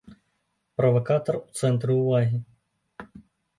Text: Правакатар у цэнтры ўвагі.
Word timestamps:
Правакатар 0.81 1.35
у 1.43 1.47
цэнтры 1.63 1.99
ўвагі. 2.01 2.37